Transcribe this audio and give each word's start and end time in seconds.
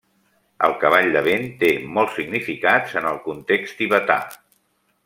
El 0.67 0.71
cavall 0.83 1.09
de 1.17 1.21
vent 1.27 1.45
té 1.65 1.69
molts 1.99 2.17
significats 2.21 2.99
en 3.03 3.09
el 3.13 3.23
context 3.31 3.81
tibetà. 3.85 4.21